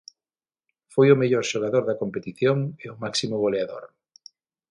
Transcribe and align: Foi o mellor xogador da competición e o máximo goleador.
Foi 0.93 1.07
o 1.11 1.19
mellor 1.21 1.43
xogador 1.51 1.83
da 1.87 1.99
competición 2.01 2.57
e 2.83 2.85
o 2.93 2.99
máximo 3.03 3.35
goleador. 3.43 3.83